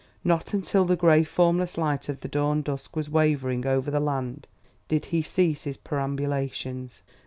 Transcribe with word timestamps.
Not 0.23 0.51
until 0.55 0.83
the 0.85 0.95
gray, 0.95 1.23
formless 1.23 1.77
light 1.77 2.09
of 2.09 2.21
the 2.21 2.27
dawn 2.27 2.63
dusk 2.63 2.95
was 2.95 3.07
wavering 3.07 3.67
over 3.67 3.91
the 3.91 3.99
land, 3.99 4.47
did 4.87 5.05
he 5.05 5.21
cease 5.21 5.65
his 5.65 5.77
perambulations. 5.77 7.03